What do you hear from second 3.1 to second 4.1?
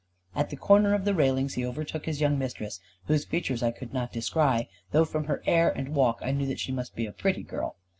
features I could